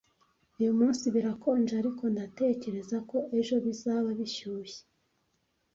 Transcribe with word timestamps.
Uyu 0.59 0.71
munsi 0.79 1.05
birakonje, 1.15 1.73
ariko 1.81 2.03
ndatekereza 2.13 2.97
ko 3.09 3.17
ejo 3.39 3.55
bizaba 3.65 4.09
bishyushye. 4.19 4.81